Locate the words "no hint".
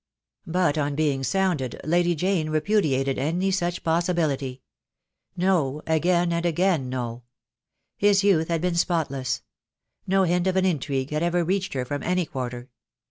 10.07-10.47